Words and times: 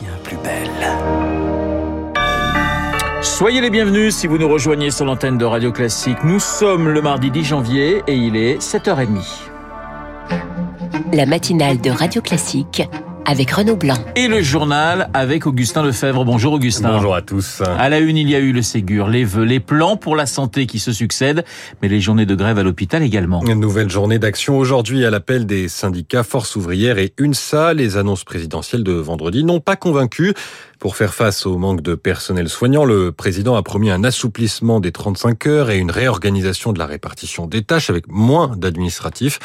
devient 0.00 0.18
plus 0.22 0.36
belle. 0.38 0.70
Soyez 3.22 3.60
les 3.60 3.70
bienvenus 3.70 4.14
si 4.14 4.26
vous 4.26 4.38
nous 4.38 4.48
rejoignez 4.48 4.90
sur 4.90 5.04
l'antenne 5.04 5.38
de 5.38 5.44
Radio 5.44 5.72
Classique. 5.72 6.18
Nous 6.24 6.40
sommes 6.40 6.88
le 6.88 7.02
mardi 7.02 7.30
10 7.30 7.44
janvier 7.44 8.02
et 8.06 8.14
il 8.14 8.36
est 8.36 8.58
7h30. 8.58 9.48
La 11.12 11.26
matinale 11.26 11.80
de 11.80 11.90
Radio 11.90 12.20
Classique 12.20 12.82
avec 13.26 13.50
Renaud 13.50 13.76
Blanc. 13.76 13.96
Et 14.14 14.28
le 14.28 14.40
journal 14.40 15.10
avec 15.12 15.46
Augustin 15.46 15.82
Lefebvre. 15.82 16.24
Bonjour 16.24 16.52
Augustin. 16.52 16.92
Bonjour 16.92 17.14
à 17.14 17.22
tous. 17.22 17.60
À 17.60 17.88
la 17.88 17.98
une, 17.98 18.16
il 18.16 18.30
y 18.30 18.36
a 18.36 18.38
eu 18.38 18.52
le 18.52 18.62
Ségur, 18.62 19.08
les 19.08 19.24
vœux, 19.24 19.44
les 19.44 19.60
plans 19.60 19.96
pour 19.96 20.14
la 20.16 20.26
santé 20.26 20.66
qui 20.66 20.78
se 20.78 20.92
succèdent, 20.92 21.44
mais 21.82 21.88
les 21.88 22.00
journées 22.00 22.26
de 22.26 22.34
grève 22.34 22.58
à 22.58 22.62
l'hôpital 22.62 23.02
également. 23.02 23.42
Une 23.44 23.60
nouvelle 23.60 23.90
journée 23.90 24.18
d'action 24.18 24.56
aujourd'hui 24.58 25.04
à 25.04 25.10
l'appel 25.10 25.44
des 25.46 25.68
syndicats 25.68 26.22
Force 26.22 26.54
ouvrière 26.56 26.98
et 26.98 27.12
UNSA. 27.18 27.74
Les 27.74 27.96
annonces 27.96 28.24
présidentielles 28.24 28.84
de 28.84 28.92
vendredi 28.92 29.44
n'ont 29.44 29.60
pas 29.60 29.76
convaincu. 29.76 30.32
Pour 30.78 30.94
faire 30.94 31.14
face 31.14 31.46
au 31.46 31.58
manque 31.58 31.80
de 31.80 31.94
personnel 31.94 32.48
soignant, 32.48 32.84
le 32.84 33.10
président 33.10 33.56
a 33.56 33.62
promis 33.62 33.90
un 33.90 34.04
assouplissement 34.04 34.78
des 34.78 34.92
35 34.92 35.46
heures 35.46 35.70
et 35.70 35.78
une 35.78 35.90
réorganisation 35.90 36.72
de 36.72 36.78
la 36.78 36.86
répartition 36.86 37.46
des 37.46 37.62
tâches 37.62 37.90
avec 37.90 38.06
moins 38.08 38.52
d'administratifs. 38.56 39.38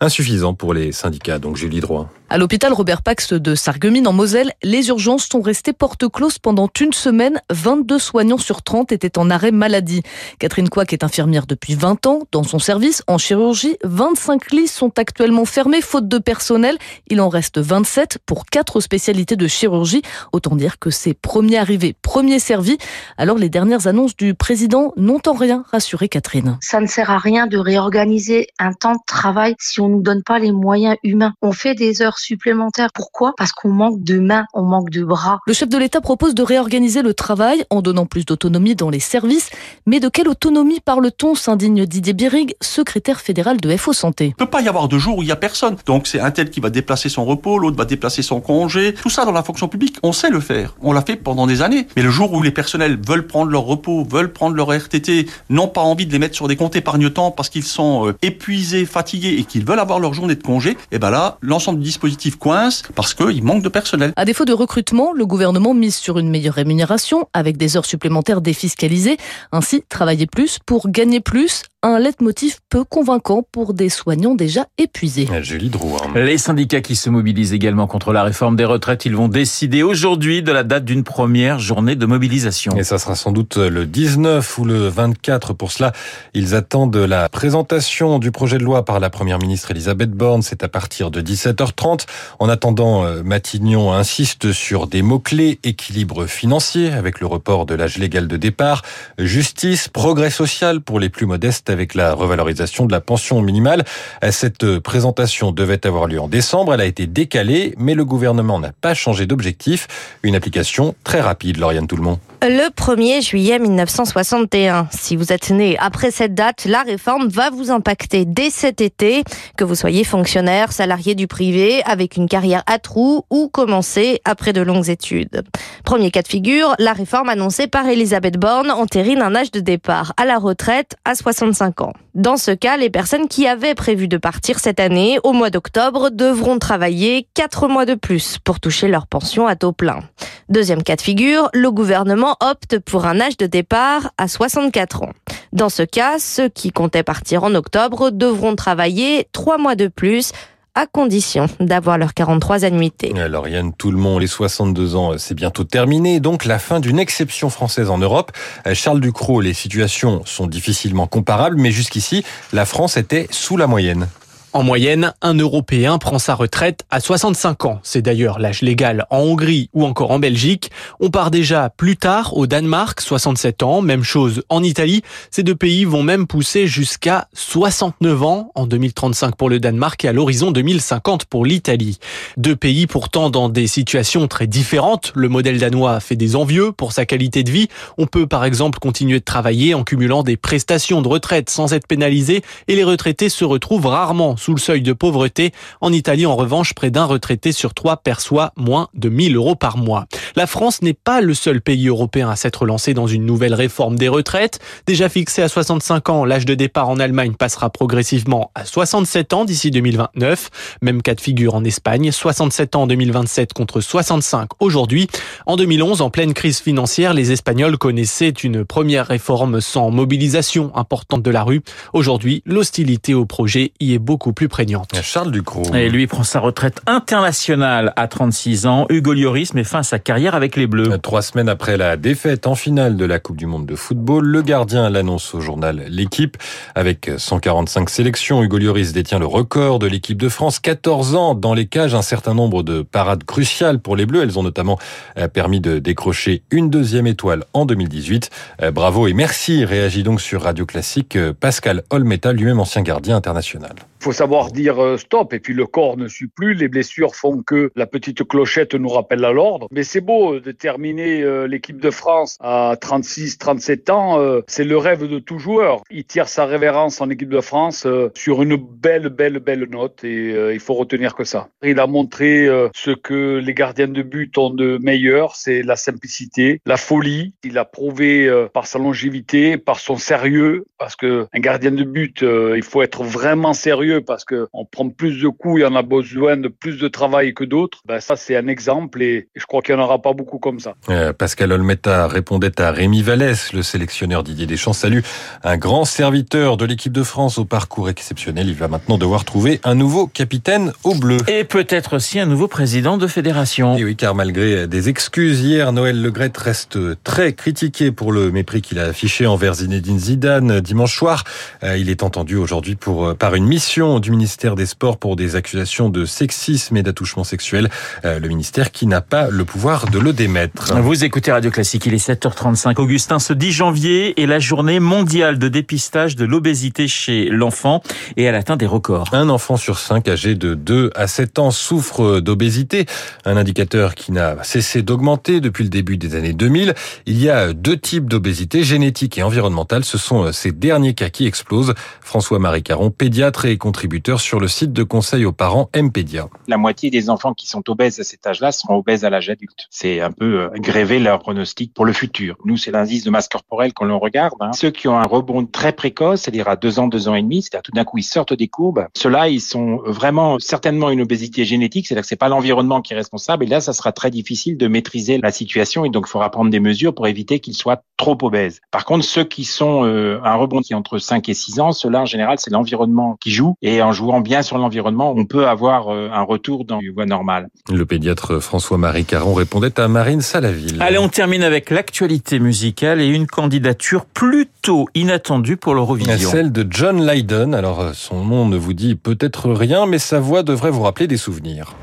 Insuffisant 0.00 0.54
pour 0.54 0.74
les 0.74 0.92
syndicats, 0.92 1.38
donc 1.38 1.56
Julie 1.56 1.80
Droit. 1.80 2.10
À 2.30 2.36
l'hôpital 2.36 2.74
Robert 2.74 3.00
Pax 3.00 3.32
de 3.32 3.54
Sarreguemines 3.54 4.06
en 4.06 4.12
Moselle, 4.12 4.52
les 4.62 4.88
urgences 4.88 5.26
sont 5.32 5.40
restées 5.40 5.72
porte 5.72 6.06
close 6.10 6.38
pendant 6.38 6.68
une 6.78 6.92
semaine. 6.92 7.40
22 7.48 7.98
soignants 7.98 8.36
sur 8.36 8.62
30 8.62 8.92
étaient 8.92 9.16
en 9.16 9.30
arrêt 9.30 9.50
maladie. 9.50 10.02
Catherine 10.38 10.68
Quack 10.68 10.92
est 10.92 11.04
infirmière 11.04 11.46
depuis 11.46 11.74
20 11.74 12.04
ans. 12.04 12.20
Dans 12.30 12.42
son 12.42 12.58
service, 12.58 13.02
en 13.06 13.16
chirurgie, 13.16 13.78
25 13.82 14.50
lits 14.50 14.68
sont 14.68 14.98
actuellement 14.98 15.46
fermés 15.46 15.80
faute 15.80 16.06
de 16.06 16.18
personnel. 16.18 16.76
Il 17.06 17.22
en 17.22 17.30
reste 17.30 17.56
27 17.56 18.18
pour 18.26 18.44
quatre 18.44 18.80
spécialités 18.80 19.36
de 19.36 19.46
chirurgie. 19.46 20.02
Autant 20.32 20.54
dire 20.54 20.78
que 20.78 20.90
c'est 20.90 21.14
premier 21.14 21.56
arrivé, 21.56 21.96
premier 22.02 22.40
servi. 22.40 22.76
Alors 23.16 23.38
les 23.38 23.48
dernières 23.48 23.86
annonces 23.86 24.14
du 24.14 24.34
président 24.34 24.92
n'ont 24.98 25.22
en 25.26 25.32
rien 25.32 25.64
rassuré 25.72 26.10
Catherine. 26.10 26.58
Ça 26.60 26.80
ne 26.80 26.86
sert 26.88 27.10
à 27.10 27.16
rien 27.16 27.46
de 27.46 27.56
réorganiser 27.56 28.48
un 28.58 28.74
temps 28.74 28.92
de 28.92 29.06
travail 29.06 29.54
si 29.58 29.80
on 29.80 29.88
nous 29.88 30.02
donne 30.02 30.22
pas 30.22 30.38
les 30.38 30.52
moyens 30.52 30.96
humains. 31.02 31.32
On 31.40 31.52
fait 31.52 31.74
des 31.74 32.02
heures 32.02 32.17
supplémentaires. 32.18 32.90
Pourquoi? 32.94 33.32
Parce 33.36 33.52
qu'on 33.52 33.70
manque 33.70 34.02
de 34.02 34.18
mains, 34.18 34.44
on 34.54 34.62
manque 34.62 34.90
de 34.90 35.04
bras. 35.04 35.40
Le 35.46 35.52
chef 35.52 35.68
de 35.68 35.78
l'État 35.78 36.00
propose 36.00 36.34
de 36.34 36.42
réorganiser 36.42 37.02
le 37.02 37.14
travail 37.14 37.64
en 37.70 37.82
donnant 37.82 38.06
plus 38.06 38.24
d'autonomie 38.24 38.74
dans 38.74 38.90
les 38.90 39.00
services. 39.00 39.50
Mais 39.86 40.00
de 40.00 40.08
quelle 40.08 40.28
autonomie 40.28 40.80
parle-t-on? 40.80 41.34
S'indigne 41.34 41.86
Didier 41.86 42.12
Birig, 42.12 42.54
secrétaire 42.60 43.20
fédéral 43.20 43.60
de 43.60 43.76
FO 43.76 43.92
Santé. 43.92 44.26
Il 44.26 44.28
ne 44.30 44.46
peut 44.46 44.50
pas 44.50 44.62
y 44.62 44.68
avoir 44.68 44.88
de 44.88 44.98
jours 44.98 45.18
où 45.18 45.22
il 45.22 45.26
n'y 45.26 45.32
a 45.32 45.36
personne. 45.36 45.76
Donc 45.86 46.06
c'est 46.06 46.20
un 46.20 46.30
tel 46.30 46.50
qui 46.50 46.60
va 46.60 46.70
déplacer 46.70 47.08
son 47.08 47.24
repos, 47.24 47.58
l'autre 47.58 47.76
va 47.76 47.84
déplacer 47.84 48.22
son 48.22 48.40
congé. 48.40 48.94
Tout 48.94 49.10
ça 49.10 49.24
dans 49.24 49.32
la 49.32 49.42
fonction 49.42 49.68
publique, 49.68 49.98
on 50.02 50.12
sait 50.12 50.30
le 50.30 50.40
faire. 50.40 50.74
On 50.82 50.92
l'a 50.92 51.02
fait 51.02 51.16
pendant 51.16 51.46
des 51.46 51.62
années. 51.62 51.86
Mais 51.96 52.02
le 52.02 52.10
jour 52.10 52.32
où 52.32 52.42
les 52.42 52.50
personnels 52.50 52.98
veulent 53.06 53.26
prendre 53.26 53.50
leur 53.50 53.62
repos, 53.62 54.04
veulent 54.04 54.32
prendre 54.32 54.56
leur 54.56 54.72
RTT, 54.72 55.26
n'ont 55.50 55.68
pas 55.68 55.82
envie 55.82 56.06
de 56.06 56.12
les 56.12 56.18
mettre 56.18 56.34
sur 56.34 56.48
des 56.48 56.56
comptes 56.56 56.76
épargne-temps 56.76 57.30
parce 57.30 57.48
qu'ils 57.48 57.64
sont 57.64 58.08
euh, 58.08 58.16
épuisés, 58.22 58.86
fatigués 58.86 59.36
et 59.38 59.44
qu'ils 59.44 59.64
veulent 59.64 59.78
avoir 59.78 60.00
leur 60.00 60.14
journée 60.14 60.34
de 60.34 60.42
congé, 60.42 60.70
et 60.70 60.76
eh 60.92 60.98
ben 60.98 61.10
là, 61.10 61.38
l'ensemble 61.40 61.78
du 61.78 61.84
dispositif 61.84 62.07
coince 62.38 62.82
parce 62.94 63.14
qu'il 63.14 63.42
manque 63.42 63.62
de 63.62 63.68
personnel. 63.68 64.12
À 64.16 64.24
défaut 64.24 64.44
de 64.44 64.52
recrutement, 64.52 65.12
le 65.12 65.26
gouvernement 65.26 65.74
mise 65.74 65.96
sur 65.96 66.18
une 66.18 66.28
meilleure 66.28 66.54
rémunération 66.54 67.28
avec 67.32 67.56
des 67.56 67.76
heures 67.76 67.86
supplémentaires 67.86 68.40
défiscalisées. 68.40 69.16
Ainsi, 69.52 69.82
travailler 69.88 70.26
plus 70.26 70.58
pour 70.64 70.88
gagner 70.90 71.20
plus 71.20 71.62
un 71.84 72.00
leitmotiv 72.00 72.58
peu 72.70 72.82
convaincant 72.82 73.46
pour 73.52 73.72
des 73.72 73.88
soignants 73.88 74.34
déjà 74.34 74.66
épuisés. 74.78 75.28
Julie 75.42 75.70
Drouin. 75.70 76.00
Les 76.16 76.36
syndicats 76.36 76.80
qui 76.80 76.96
se 76.96 77.08
mobilisent 77.08 77.52
également 77.52 77.86
contre 77.86 78.12
la 78.12 78.24
réforme 78.24 78.56
des 78.56 78.64
retraites, 78.64 79.04
ils 79.06 79.14
vont 79.14 79.28
décider 79.28 79.84
aujourd'hui 79.84 80.42
de 80.42 80.50
la 80.50 80.64
date 80.64 80.84
d'une 80.84 81.04
première 81.04 81.60
journée 81.60 81.94
de 81.94 82.04
mobilisation. 82.04 82.76
Et 82.76 82.82
ça 82.82 82.98
sera 82.98 83.14
sans 83.14 83.30
doute 83.30 83.58
le 83.58 83.86
19 83.86 84.58
ou 84.58 84.64
le 84.64 84.88
24. 84.88 85.52
Pour 85.52 85.70
cela, 85.70 85.92
ils 86.34 86.56
attendent 86.56 86.96
la 86.96 87.28
présentation 87.28 88.18
du 88.18 88.32
projet 88.32 88.58
de 88.58 88.64
loi 88.64 88.84
par 88.84 88.98
la 88.98 89.08
première 89.08 89.38
ministre 89.38 89.70
Elisabeth 89.70 90.10
Borne. 90.10 90.42
C'est 90.42 90.64
à 90.64 90.68
partir 90.68 91.12
de 91.12 91.20
17h30. 91.20 92.06
En 92.40 92.48
attendant, 92.48 93.04
euh, 93.04 93.22
Matignon 93.22 93.92
insiste 93.92 94.50
sur 94.50 94.88
des 94.88 95.02
mots-clés 95.02 95.60
équilibre 95.62 96.26
financier 96.26 96.90
avec 96.90 97.20
le 97.20 97.26
report 97.26 97.66
de 97.66 97.76
l'âge 97.76 97.98
légal 97.98 98.26
de 98.26 98.36
départ, 98.36 98.82
justice, 99.16 99.86
progrès 99.86 100.30
social 100.30 100.80
pour 100.80 100.98
les 100.98 101.08
plus 101.08 101.26
modestes 101.26 101.67
avec 101.70 101.94
la 101.94 102.14
revalorisation 102.14 102.86
de 102.86 102.92
la 102.92 103.00
pension 103.00 103.40
minimale. 103.42 103.84
Cette 104.30 104.78
présentation 104.78 105.52
devait 105.52 105.86
avoir 105.86 106.06
lieu 106.06 106.20
en 106.20 106.28
décembre. 106.28 106.74
Elle 106.74 106.80
a 106.80 106.86
été 106.86 107.06
décalée, 107.06 107.74
mais 107.78 107.94
le 107.94 108.04
gouvernement 108.04 108.58
n'a 108.58 108.72
pas 108.72 108.94
changé 108.94 109.26
d'objectif. 109.26 109.88
Une 110.22 110.34
application 110.34 110.94
très 111.04 111.20
rapide, 111.20 111.58
Lauriane 111.58 111.86
Tout-le-Monde. 111.86 112.18
Le 112.40 112.70
1er 112.70 113.20
juillet 113.20 113.58
1961. 113.58 114.86
Si 114.92 115.16
vous 115.16 115.32
êtes 115.32 115.50
né 115.50 115.76
après 115.78 116.12
cette 116.12 116.34
date, 116.34 116.66
la 116.66 116.82
réforme 116.82 117.26
va 117.26 117.50
vous 117.50 117.72
impacter 117.72 118.26
dès 118.26 118.48
cet 118.48 118.80
été, 118.80 119.24
que 119.56 119.64
vous 119.64 119.74
soyez 119.74 120.04
fonctionnaire, 120.04 120.70
salarié 120.70 121.16
du 121.16 121.26
privé, 121.26 121.82
avec 121.84 122.16
une 122.16 122.28
carrière 122.28 122.62
à 122.66 122.78
trous 122.78 123.24
ou 123.28 123.48
commencé 123.48 124.20
après 124.24 124.52
de 124.52 124.60
longues 124.60 124.88
études. 124.88 125.42
Premier 125.84 126.12
cas 126.12 126.22
de 126.22 126.28
figure, 126.28 126.76
la 126.78 126.92
réforme 126.92 127.28
annoncée 127.28 127.66
par 127.66 127.88
Elisabeth 127.88 128.38
Borne 128.38 128.70
entérine 128.70 129.20
un 129.20 129.34
âge 129.34 129.50
de 129.50 129.58
départ 129.58 130.12
à 130.16 130.24
la 130.24 130.38
retraite 130.38 130.94
à 131.04 131.16
65 131.16 131.80
ans. 131.80 131.92
Dans 132.18 132.36
ce 132.36 132.50
cas, 132.50 132.76
les 132.76 132.90
personnes 132.90 133.28
qui 133.28 133.46
avaient 133.46 133.76
prévu 133.76 134.08
de 134.08 134.16
partir 134.16 134.58
cette 134.58 134.80
année, 134.80 135.20
au 135.22 135.32
mois 135.32 135.50
d'octobre, 135.50 136.10
devront 136.10 136.58
travailler 136.58 137.28
4 137.34 137.68
mois 137.68 137.86
de 137.86 137.94
plus 137.94 138.38
pour 138.42 138.58
toucher 138.58 138.88
leur 138.88 139.06
pension 139.06 139.46
à 139.46 139.54
taux 139.54 139.70
plein. 139.70 140.00
Deuxième 140.48 140.82
cas 140.82 140.96
de 140.96 141.00
figure, 141.00 141.48
le 141.54 141.70
gouvernement 141.70 142.36
opte 142.40 142.80
pour 142.80 143.06
un 143.06 143.20
âge 143.20 143.36
de 143.36 143.46
départ 143.46 144.10
à 144.18 144.26
64 144.26 145.04
ans. 145.04 145.12
Dans 145.52 145.68
ce 145.68 145.84
cas, 145.84 146.18
ceux 146.18 146.48
qui 146.48 146.72
comptaient 146.72 147.04
partir 147.04 147.44
en 147.44 147.54
octobre 147.54 148.10
devront 148.10 148.56
travailler 148.56 149.28
trois 149.30 149.56
mois 149.56 149.76
de 149.76 149.86
plus 149.86 150.32
à 150.78 150.86
condition 150.86 151.48
d'avoir 151.58 151.98
leurs 151.98 152.14
43 152.14 152.64
annuités. 152.64 153.12
Alors 153.18 153.48
Yann, 153.48 153.72
tout 153.72 153.90
le 153.90 153.98
monde, 153.98 154.20
les 154.20 154.28
62 154.28 154.94
ans, 154.94 155.18
c'est 155.18 155.34
bientôt 155.34 155.64
terminé. 155.64 156.20
Donc 156.20 156.44
la 156.44 156.60
fin 156.60 156.78
d'une 156.78 157.00
exception 157.00 157.50
française 157.50 157.90
en 157.90 157.98
Europe. 157.98 158.30
Charles 158.74 159.00
Ducrot, 159.00 159.40
les 159.40 159.54
situations 159.54 160.22
sont 160.24 160.46
difficilement 160.46 161.08
comparables, 161.08 161.56
mais 161.56 161.72
jusqu'ici, 161.72 162.24
la 162.52 162.64
France 162.64 162.96
était 162.96 163.26
sous 163.32 163.56
la 163.56 163.66
moyenne. 163.66 164.06
En 164.54 164.62
moyenne, 164.62 165.12
un 165.20 165.34
Européen 165.34 165.98
prend 165.98 166.18
sa 166.18 166.34
retraite 166.34 166.86
à 166.90 167.00
65 167.00 167.66
ans. 167.66 167.80
C'est 167.82 168.00
d'ailleurs 168.00 168.38
l'âge 168.38 168.62
légal 168.62 169.04
en 169.10 169.18
Hongrie 169.18 169.68
ou 169.74 169.84
encore 169.84 170.10
en 170.10 170.18
Belgique. 170.18 170.70
On 171.00 171.10
part 171.10 171.30
déjà 171.30 171.68
plus 171.68 171.98
tard 171.98 172.34
au 172.34 172.46
Danemark, 172.46 173.02
67 173.02 173.62
ans. 173.62 173.82
Même 173.82 174.02
chose 174.02 174.42
en 174.48 174.62
Italie. 174.62 175.02
Ces 175.30 175.42
deux 175.42 175.54
pays 175.54 175.84
vont 175.84 176.02
même 176.02 176.26
pousser 176.26 176.66
jusqu'à 176.66 177.28
69 177.34 178.22
ans 178.22 178.50
en 178.54 178.66
2035 178.66 179.36
pour 179.36 179.50
le 179.50 179.60
Danemark 179.60 180.02
et 180.06 180.08
à 180.08 180.14
l'horizon 180.14 180.50
2050 180.50 181.26
pour 181.26 181.44
l'Italie. 181.44 181.98
Deux 182.38 182.56
pays 182.56 182.86
pourtant 182.86 183.28
dans 183.28 183.50
des 183.50 183.66
situations 183.66 184.28
très 184.28 184.46
différentes. 184.46 185.12
Le 185.14 185.28
modèle 185.28 185.58
danois 185.58 186.00
fait 186.00 186.16
des 186.16 186.36
envieux 186.36 186.72
pour 186.72 186.92
sa 186.92 187.04
qualité 187.04 187.42
de 187.42 187.50
vie. 187.50 187.68
On 187.98 188.06
peut 188.06 188.26
par 188.26 188.46
exemple 188.46 188.78
continuer 188.78 189.18
de 189.18 189.24
travailler 189.24 189.74
en 189.74 189.84
cumulant 189.84 190.22
des 190.22 190.38
prestations 190.38 191.02
de 191.02 191.08
retraite 191.08 191.50
sans 191.50 191.74
être 191.74 191.86
pénalisé 191.86 192.42
et 192.66 192.76
les 192.76 192.84
retraités 192.84 193.28
se 193.28 193.44
retrouvent 193.44 193.86
rarement 193.86 194.38
sous 194.48 194.54
le 194.54 194.60
seuil 194.60 194.80
de 194.80 194.94
pauvreté. 194.94 195.52
En 195.82 195.92
Italie, 195.92 196.24
en 196.24 196.34
revanche, 196.34 196.72
près 196.72 196.90
d'un 196.90 197.04
retraité 197.04 197.52
sur 197.52 197.74
trois 197.74 197.98
perçoit 197.98 198.54
moins 198.56 198.88
de 198.94 199.10
1000 199.10 199.36
euros 199.36 199.56
par 199.56 199.76
mois. 199.76 200.06
La 200.38 200.46
France 200.46 200.82
n'est 200.82 200.94
pas 200.94 201.20
le 201.20 201.34
seul 201.34 201.60
pays 201.60 201.88
européen 201.88 202.30
à 202.30 202.36
s'être 202.36 202.64
lancé 202.64 202.94
dans 202.94 203.08
une 203.08 203.26
nouvelle 203.26 203.54
réforme 203.54 203.96
des 203.96 204.06
retraites. 204.06 204.60
Déjà 204.86 205.08
fixé 205.08 205.42
à 205.42 205.48
65 205.48 206.10
ans, 206.10 206.24
l'âge 206.24 206.44
de 206.44 206.54
départ 206.54 206.88
en 206.88 207.00
Allemagne 207.00 207.34
passera 207.34 207.70
progressivement 207.70 208.52
à 208.54 208.64
67 208.64 209.32
ans 209.32 209.44
d'ici 209.44 209.72
2029. 209.72 210.78
Même 210.80 211.02
cas 211.02 211.16
de 211.16 211.20
figure 211.20 211.56
en 211.56 211.64
Espagne, 211.64 212.12
67 212.12 212.76
ans 212.76 212.82
en 212.82 212.86
2027 212.86 213.52
contre 213.52 213.80
65 213.80 214.50
aujourd'hui. 214.60 215.08
En 215.46 215.56
2011, 215.56 216.02
en 216.02 216.10
pleine 216.10 216.34
crise 216.34 216.60
financière, 216.60 217.14
les 217.14 217.32
Espagnols 217.32 217.76
connaissaient 217.76 218.28
une 218.28 218.64
première 218.64 219.08
réforme 219.08 219.60
sans 219.60 219.90
mobilisation 219.90 220.70
importante 220.76 221.24
de 221.24 221.32
la 221.32 221.42
rue. 221.42 221.62
Aujourd'hui, 221.94 222.44
l'hostilité 222.46 223.12
au 223.12 223.26
projet 223.26 223.72
y 223.80 223.92
est 223.92 223.98
beaucoup 223.98 224.32
plus 224.32 224.46
prégnante. 224.46 224.90
Charles 225.02 225.32
Ducrot. 225.32 225.74
Et 225.74 225.88
lui 225.88 226.06
prend 226.06 226.22
sa 226.22 226.38
retraite 226.38 226.80
internationale 226.86 227.92
à 227.96 228.06
36 228.06 228.66
ans. 228.66 228.86
Hugo 228.88 229.14
Lloris 229.14 229.52
met 229.54 229.64
fin 229.64 229.80
à 229.80 229.82
sa 229.82 229.98
carrière 229.98 230.27
avec 230.34 230.56
les 230.56 230.66
Bleus. 230.66 230.98
Trois 230.98 231.22
semaines 231.22 231.48
après 231.48 231.76
la 231.76 231.96
défaite 231.96 232.46
en 232.46 232.54
finale 232.54 232.96
de 232.96 233.04
la 233.04 233.18
Coupe 233.18 233.36
du 233.36 233.46
Monde 233.46 233.66
de 233.66 233.74
football, 233.74 234.24
le 234.24 234.42
gardien 234.42 234.90
l'annonce 234.90 235.34
au 235.34 235.40
journal 235.40 235.84
L'équipe. 235.88 236.36
Avec 236.74 237.10
145 237.16 237.90
sélections, 237.90 238.42
Hugo 238.42 238.58
Lloris 238.58 238.92
détient 238.92 239.18
le 239.18 239.26
record 239.26 239.78
de 239.78 239.86
l'équipe 239.86 240.18
de 240.18 240.28
France. 240.28 240.58
14 240.58 241.14
ans 241.14 241.34
dans 241.34 241.54
les 241.54 241.66
cages, 241.66 241.94
un 241.94 242.02
certain 242.02 242.34
nombre 242.34 242.62
de 242.62 242.82
parades 242.82 243.24
cruciales 243.24 243.78
pour 243.78 243.96
les 243.96 244.06
Bleus. 244.06 244.22
Elles 244.22 244.38
ont 244.38 244.42
notamment 244.42 244.78
euh, 245.18 245.28
permis 245.28 245.60
de 245.60 245.78
décrocher 245.78 246.42
une 246.50 246.70
deuxième 246.70 247.06
étoile 247.06 247.44
en 247.52 247.66
2018. 247.66 248.30
Euh, 248.62 248.70
bravo 248.70 249.06
et 249.06 249.12
merci, 249.12 249.64
réagit 249.64 250.02
donc 250.02 250.20
sur 250.20 250.42
Radio 250.42 250.66
Classique 250.66 251.16
euh, 251.16 251.32
Pascal 251.38 251.82
Olmeta, 251.90 252.32
lui-même 252.32 252.60
ancien 252.60 252.82
gardien 252.82 253.16
international 253.16 253.74
faut 254.08 254.12
savoir 254.12 254.52
dire 254.52 254.82
euh, 254.82 254.96
stop. 254.96 255.34
Et 255.34 255.38
puis 255.38 255.52
le 255.52 255.66
corps 255.66 255.98
ne 255.98 256.08
suit 256.08 256.28
plus. 256.28 256.54
Les 256.54 256.68
blessures 256.68 257.14
font 257.14 257.42
que 257.42 257.70
la 257.76 257.86
petite 257.86 258.26
clochette 258.26 258.74
nous 258.74 258.88
rappelle 258.88 259.22
à 259.22 259.32
l'ordre. 259.32 259.68
Mais 259.70 259.82
c'est 259.82 260.00
beau 260.00 260.40
de 260.40 260.50
terminer 260.50 261.20
euh, 261.20 261.46
l'équipe 261.46 261.78
de 261.78 261.90
France 261.90 262.38
à 262.40 262.74
36, 262.80 263.36
37 263.36 263.90
ans. 263.90 264.18
Euh, 264.18 264.40
c'est 264.46 264.64
le 264.64 264.78
rêve 264.78 265.06
de 265.06 265.18
tout 265.18 265.38
joueur. 265.38 265.82
Il 265.90 266.06
tire 266.06 266.26
sa 266.26 266.46
révérence 266.46 267.02
en 267.02 267.10
équipe 267.10 267.28
de 267.28 267.42
France 267.42 267.86
sur 268.14 268.42
une 268.42 268.56
belle, 268.56 269.10
belle, 269.10 269.40
belle 269.40 269.68
note. 269.68 270.02
Et 270.04 270.30
il 270.54 270.60
faut 270.60 270.72
retenir 270.72 271.14
que 271.14 271.24
ça. 271.24 271.48
Il 271.62 271.78
a 271.78 271.86
montré 271.86 272.48
ce 272.74 272.92
que 272.92 273.36
les 273.44 273.52
gardiens 273.52 273.88
de 273.88 274.02
but 274.02 274.38
ont 274.38 274.48
de 274.48 274.78
meilleur. 274.80 275.36
C'est 275.36 275.62
la 275.62 275.76
simplicité, 275.76 276.62
la 276.64 276.78
folie. 276.78 277.34
Il 277.44 277.58
a 277.58 277.66
prouvé 277.66 278.46
par 278.54 278.66
sa 278.66 278.78
longévité, 278.78 279.58
par 279.58 279.80
son 279.80 279.96
sérieux, 279.96 280.64
parce 280.78 280.96
que 280.96 281.26
un 281.34 281.40
gardien 281.40 281.72
de 281.72 281.84
but, 281.84 282.22
il 282.22 282.62
faut 282.62 282.80
être 282.80 283.04
vraiment 283.04 283.52
sérieux 283.52 283.97
parce 284.00 284.24
que 284.24 284.48
on 284.52 284.64
prend 284.64 284.88
plus 284.88 285.20
de 285.20 285.28
coups, 285.28 285.60
il 285.60 285.62
y 285.62 285.66
en 285.66 285.74
a 285.74 285.82
besoin 285.82 286.36
de 286.36 286.48
plus 286.48 286.78
de 286.78 286.88
travail 286.88 287.34
que 287.34 287.44
d'autres. 287.44 287.78
Ben, 287.86 288.00
ça, 288.00 288.16
c'est 288.16 288.36
un 288.36 288.48
exemple 288.48 289.02
et 289.02 289.28
je 289.34 289.46
crois 289.46 289.62
qu'il 289.62 289.74
n'y 289.74 289.80
en 289.80 289.84
aura 289.84 290.00
pas 290.00 290.12
beaucoup 290.12 290.38
comme 290.38 290.60
ça. 290.60 290.74
Euh, 290.88 291.12
Pascal 291.12 291.52
Olmeta 291.52 292.08
répondait 292.08 292.60
à 292.60 292.70
Rémi 292.70 293.02
Vallès, 293.02 293.52
le 293.52 293.62
sélectionneur 293.62 294.22
Didier 294.22 294.46
Deschamps. 294.46 294.72
Salut, 294.72 295.02
un 295.42 295.56
grand 295.56 295.84
serviteur 295.84 296.56
de 296.56 296.64
l'équipe 296.64 296.92
de 296.92 297.02
France 297.02 297.38
au 297.38 297.44
parcours 297.44 297.88
exceptionnel. 297.88 298.48
Il 298.48 298.54
va 298.54 298.68
maintenant 298.68 298.98
devoir 298.98 299.24
trouver 299.24 299.60
un 299.64 299.74
nouveau 299.74 300.06
capitaine 300.06 300.72
au 300.84 300.94
bleu. 300.94 301.18
Et 301.28 301.44
peut-être 301.44 301.96
aussi 301.96 302.18
un 302.18 302.26
nouveau 302.26 302.48
président 302.48 302.98
de 302.98 303.06
fédération. 303.06 303.76
Et 303.76 303.84
oui, 303.84 303.96
car 303.96 304.14
malgré 304.14 304.66
des 304.66 304.88
excuses 304.88 305.40
hier, 305.40 305.72
Noël 305.72 306.00
Legrette 306.00 306.36
reste 306.36 306.78
très 307.02 307.32
critiqué 307.32 307.92
pour 307.92 308.12
le 308.12 308.30
mépris 308.30 308.62
qu'il 308.62 308.78
a 308.78 308.84
affiché 308.84 309.26
envers 309.26 309.54
Zinedine 309.54 309.98
Zidane 309.98 310.60
dimanche 310.60 310.96
soir. 310.96 311.24
Euh, 311.62 311.76
il 311.76 311.90
est 311.90 312.02
entendu 312.02 312.36
aujourd'hui 312.36 312.74
pour 312.74 313.16
par 313.16 313.34
une 313.34 313.46
mission 313.46 313.77
du 313.78 314.10
ministère 314.10 314.56
des 314.56 314.66
Sports 314.66 314.96
pour 314.98 315.14
des 315.14 315.36
accusations 315.36 315.88
de 315.88 316.04
sexisme 316.04 316.76
et 316.76 316.82
d'attouchement 316.82 317.22
sexuel. 317.22 317.70
Euh, 318.04 318.18
le 318.18 318.26
ministère 318.26 318.72
qui 318.72 318.88
n'a 318.88 319.00
pas 319.00 319.28
le 319.30 319.44
pouvoir 319.44 319.88
de 319.88 320.00
le 320.00 320.12
démettre. 320.12 320.74
Vous 320.80 321.04
écoutez 321.04 321.30
Radio 321.30 321.52
Classique, 321.52 321.86
il 321.86 321.94
est 321.94 322.04
7h35. 322.04 322.80
Augustin, 322.80 323.20
ce 323.20 323.32
10 323.32 323.52
janvier 323.52 324.20
est 324.20 324.26
la 324.26 324.40
journée 324.40 324.80
mondiale 324.80 325.38
de 325.38 325.46
dépistage 325.46 326.16
de 326.16 326.24
l'obésité 326.24 326.88
chez 326.88 327.26
l'enfant 327.26 327.80
et 328.16 328.24
elle 328.24 328.34
atteint 328.34 328.56
des 328.56 328.66
records. 328.66 329.10
Un 329.12 329.28
enfant 329.28 329.56
sur 329.56 329.78
cinq 329.78 330.08
âgé 330.08 330.34
de 330.34 330.54
2 330.54 330.90
à 330.96 331.06
7 331.06 331.38
ans 331.38 331.52
souffre 331.52 332.18
d'obésité, 332.18 332.86
un 333.24 333.36
indicateur 333.36 333.94
qui 333.94 334.10
n'a 334.10 334.42
cessé 334.42 334.82
d'augmenter 334.82 335.40
depuis 335.40 335.62
le 335.62 335.70
début 335.70 335.98
des 335.98 336.16
années 336.16 336.32
2000. 336.32 336.74
Il 337.06 337.22
y 337.22 337.30
a 337.30 337.52
deux 337.52 337.76
types 337.76 338.08
d'obésité, 338.08 338.64
génétique 338.64 339.18
et 339.18 339.22
environnementale. 339.22 339.84
Ce 339.84 339.98
sont 339.98 340.32
ces 340.32 340.50
derniers 340.50 340.94
cas 340.94 341.10
qui 341.10 341.26
explosent. 341.28 341.74
François-Marie 342.00 342.64
Caron, 342.64 342.90
pédiatre 342.90 343.44
et 343.44 343.52
contributeur 343.68 344.18
sur 344.18 344.40
le 344.40 344.48
site 344.48 344.72
de 344.72 344.82
conseil 344.82 345.26
aux 345.26 345.32
parents 345.32 345.68
MPEDIA. 345.76 346.30
La 346.46 346.56
moitié 346.56 346.88
des 346.88 347.10
enfants 347.10 347.34
qui 347.34 347.46
sont 347.46 347.62
obèses 347.68 348.00
à 348.00 348.02
cet 348.02 348.26
âge-là 348.26 348.50
seront 348.50 348.76
obèses 348.76 349.04
à 349.04 349.10
l'âge 349.10 349.28
adulte. 349.28 349.66
C'est 349.68 350.00
un 350.00 350.10
peu 350.10 350.40
euh, 350.40 350.48
gréver 350.54 350.98
leur 350.98 351.18
pronostic 351.18 351.74
pour 351.74 351.84
le 351.84 351.92
futur. 351.92 352.36
Nous, 352.46 352.56
c'est 352.56 352.70
l'indice 352.70 353.04
de 353.04 353.10
masse 353.10 353.28
corporelle 353.28 353.74
qu'on 353.74 353.98
regarde. 353.98 354.32
Hein. 354.40 354.52
Ceux 354.54 354.70
qui 354.70 354.88
ont 354.88 354.98
un 354.98 355.04
rebond 355.04 355.44
très 355.44 355.72
précoce, 355.72 356.22
c'est-à-dire 356.22 356.48
à 356.48 356.56
deux 356.56 356.78
ans, 356.78 356.88
deux 356.88 357.08
ans 357.08 357.14
et 357.14 357.20
demi, 357.20 357.42
c'est-à-dire 357.42 357.62
tout 357.62 357.72
d'un 357.72 357.84
coup 357.84 357.98
ils 357.98 358.02
sortent 358.02 358.32
des 358.32 358.48
courbes, 358.48 358.86
ceux-là, 358.96 359.28
ils 359.28 359.42
sont 359.42 359.82
vraiment 359.84 360.38
certainement 360.38 360.88
une 360.88 361.02
obésité 361.02 361.44
génétique, 361.44 361.86
c'est-à-dire 361.86 362.04
que 362.04 362.08
c'est 362.08 362.16
pas 362.16 362.30
l'environnement 362.30 362.80
qui 362.80 362.94
est 362.94 362.96
responsable. 362.96 363.44
Et 363.44 363.48
là, 363.48 363.60
ça 363.60 363.74
sera 363.74 363.92
très 363.92 364.10
difficile 364.10 364.56
de 364.56 364.66
maîtriser 364.66 365.18
la 365.18 365.30
situation 365.30 365.84
et 365.84 365.90
donc 365.90 366.06
il 366.08 366.10
faudra 366.10 366.30
prendre 366.30 366.50
des 366.50 366.60
mesures 366.60 366.94
pour 366.94 367.06
éviter 367.06 367.38
qu'ils 367.40 367.54
soient 367.54 367.82
trop 367.98 368.16
obèses. 368.22 368.60
Par 368.70 368.86
contre, 368.86 369.04
ceux 369.04 369.24
qui 369.24 369.44
sont 369.44 369.84
euh, 369.84 370.20
un 370.24 370.36
rebond 370.36 370.62
qui 370.62 370.72
est 370.72 370.76
entre 370.76 370.96
5 370.96 371.28
et 371.28 371.34
6 371.34 371.60
ans, 371.60 371.72
ceux-là, 371.72 372.00
en 372.00 372.06
général, 372.06 372.38
c'est 372.38 372.50
l'environnement 372.50 373.18
qui 373.20 373.30
joue. 373.30 373.56
Et 373.60 373.82
en 373.82 373.92
jouant 373.92 374.20
bien 374.20 374.42
sur 374.42 374.56
l'environnement, 374.56 375.12
on 375.16 375.24
peut 375.24 375.48
avoir 375.48 375.88
euh, 375.88 376.10
un 376.12 376.22
retour 376.22 376.64
dans 376.64 376.78
une 376.80 376.92
voie 376.92 377.06
normale. 377.06 377.48
Le 377.68 377.84
pédiatre 377.84 378.38
François-Marie 378.38 379.04
Caron 379.04 379.34
répondait 379.34 379.80
à 379.80 379.88
Marine 379.88 380.20
Salaville. 380.20 380.76
Allez, 380.80 380.98
on 380.98 381.08
termine 381.08 381.42
avec 381.42 381.70
l'actualité 381.70 382.38
musicale 382.38 383.00
et 383.00 383.08
une 383.08 383.26
candidature 383.26 384.04
plutôt 384.04 384.86
inattendue 384.94 385.56
pour 385.56 385.74
l'Eurovision. 385.74 386.30
Celle 386.30 386.52
de 386.52 386.64
John 386.70 387.04
Lydon. 387.04 387.52
Alors, 387.52 387.80
euh, 387.80 387.90
son 387.94 388.24
nom 388.24 388.46
ne 388.46 388.56
vous 388.56 388.74
dit 388.74 388.94
peut-être 388.94 389.50
rien, 389.50 389.86
mais 389.86 389.98
sa 389.98 390.20
voix 390.20 390.44
devrait 390.44 390.70
vous 390.70 390.82
rappeler 390.82 391.08
des 391.08 391.16
souvenirs. 391.16 391.74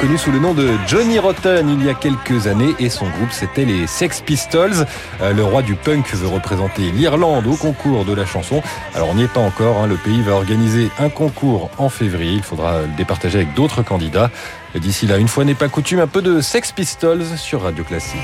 Connu 0.00 0.16
sous 0.16 0.32
le 0.32 0.38
nom 0.38 0.54
de 0.54 0.70
Johnny 0.86 1.18
Rotten 1.18 1.68
il 1.68 1.84
y 1.84 1.90
a 1.90 1.94
quelques 1.94 2.46
années 2.46 2.74
et 2.78 2.88
son 2.88 3.04
groupe 3.04 3.30
c'était 3.32 3.66
les 3.66 3.86
Sex 3.86 4.22
Pistols. 4.22 4.86
Euh, 5.20 5.32
le 5.34 5.44
roi 5.44 5.60
du 5.60 5.74
punk 5.74 6.14
veut 6.14 6.28
représenter 6.28 6.90
l'Irlande 6.90 7.46
au 7.46 7.54
concours 7.54 8.06
de 8.06 8.14
la 8.14 8.24
chanson. 8.24 8.62
Alors 8.94 9.10
on 9.10 9.14
n'y 9.14 9.24
est 9.24 9.32
pas 9.32 9.40
encore, 9.40 9.78
hein. 9.78 9.86
le 9.86 9.96
pays 9.96 10.22
va 10.22 10.32
organiser 10.32 10.88
un 10.98 11.10
concours 11.10 11.70
en 11.76 11.90
février, 11.90 12.32
il 12.32 12.42
faudra 12.42 12.80
le 12.80 12.96
départager 12.96 13.38
avec 13.38 13.54
d'autres 13.54 13.82
candidats. 13.82 14.30
D'ici 14.74 15.06
là, 15.06 15.18
une 15.18 15.28
fois 15.28 15.44
n'est 15.44 15.54
pas 15.54 15.68
coutume, 15.68 16.00
un 16.00 16.06
peu 16.06 16.22
de 16.22 16.40
Sex 16.40 16.72
Pistols 16.72 17.36
sur 17.36 17.62
Radio 17.62 17.84
Classique. 17.84 18.18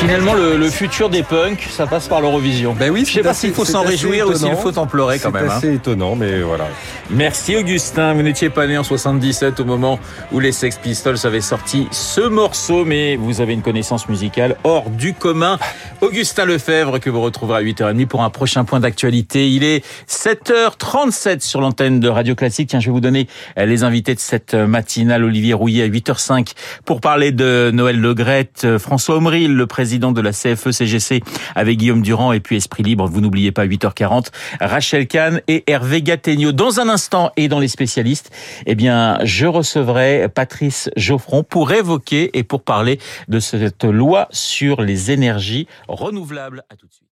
Finalement, 0.00 0.32
le, 0.32 0.70
futur 0.70 1.10
des 1.10 1.22
punks, 1.22 1.68
ça 1.70 1.86
passe 1.86 2.08
par 2.08 2.22
l'Eurovision. 2.22 2.74
Ben 2.74 2.90
oui, 2.90 3.04
je 3.06 3.12
sais 3.12 3.20
pas 3.20 3.34
s'il 3.34 3.52
faut 3.52 3.66
s'en 3.66 3.82
réjouir 3.82 4.28
ou 4.28 4.34
s'il 4.34 4.54
faut 4.54 4.78
en 4.78 4.86
pleurer 4.86 5.18
quand 5.18 5.30
même. 5.30 5.44
C'est 5.46 5.52
assez 5.52 5.74
étonnant, 5.74 6.16
mais 6.16 6.40
voilà. 6.40 6.68
Merci 7.10 7.54
Augustin. 7.54 8.14
Vous 8.14 8.22
n'étiez 8.22 8.48
pas 8.48 8.66
né 8.66 8.78
en 8.78 8.82
77 8.82 9.60
au 9.60 9.66
moment 9.66 10.00
où 10.32 10.40
les 10.40 10.52
Sex 10.52 10.78
Pistols 10.78 11.18
avaient 11.24 11.42
sorti 11.42 11.86
ce 11.90 12.22
morceau, 12.22 12.86
mais 12.86 13.16
vous 13.16 13.42
avez 13.42 13.52
une 13.52 13.60
connaissance 13.60 14.08
musicale 14.08 14.56
hors 14.64 14.88
du 14.88 15.12
commun. 15.12 15.58
Augustin 16.00 16.46
Lefebvre 16.46 16.98
que 16.98 17.10
vous 17.10 17.20
retrouverez 17.20 17.58
à 17.58 17.62
8h30 17.62 18.06
pour 18.06 18.22
un 18.22 18.30
prochain 18.30 18.64
point 18.64 18.80
d'actualité. 18.80 19.50
Il 19.50 19.64
est 19.64 19.84
7h37 20.08 21.40
sur 21.40 21.60
l'antenne 21.60 22.00
de 22.00 22.08
Radio 22.08 22.34
Classique. 22.34 22.70
Tiens, 22.70 22.80
je 22.80 22.86
vais 22.86 22.92
vous 22.92 23.00
donner 23.00 23.28
les 23.58 23.84
invités 23.84 24.14
de 24.14 24.20
cette 24.20 24.54
matinale. 24.54 25.24
Olivier 25.24 25.52
Rouillet 25.52 25.82
à 25.82 25.88
8h05 25.88 26.52
pour 26.86 27.02
parler 27.02 27.32
de 27.32 27.70
Noël 27.74 28.00
Legrette, 28.00 28.78
François 28.78 29.16
Omril, 29.16 29.54
le 29.54 29.66
président 29.66 29.89
président 29.90 30.12
de 30.12 30.20
la 30.20 30.30
CFE-CGC 30.30 31.20
avec 31.56 31.78
Guillaume 31.78 32.02
Durand 32.02 32.32
et 32.32 32.38
puis 32.38 32.54
Esprit 32.54 32.84
Libre. 32.84 33.08
Vous 33.08 33.20
n'oubliez 33.20 33.50
pas 33.50 33.66
8h40. 33.66 34.28
Rachel 34.60 35.08
Kahn 35.08 35.40
et 35.48 35.64
Hervé 35.66 36.00
Gattegno. 36.00 36.52
Dans 36.52 36.78
un 36.78 36.88
instant 36.88 37.32
et 37.36 37.48
dans 37.48 37.58
les 37.58 37.66
spécialistes, 37.66 38.30
eh 38.66 38.76
bien, 38.76 39.18
je 39.24 39.46
recevrai 39.46 40.28
Patrice 40.32 40.90
Geoffron 40.94 41.42
pour 41.42 41.72
évoquer 41.72 42.30
et 42.38 42.44
pour 42.44 42.62
parler 42.62 43.00
de 43.26 43.40
cette 43.40 43.82
loi 43.82 44.28
sur 44.30 44.80
les 44.80 45.10
énergies 45.10 45.66
renouvelables. 45.88 46.62
À 46.70 46.76
tout 46.76 46.86
de 46.86 46.92
suite. 46.92 47.09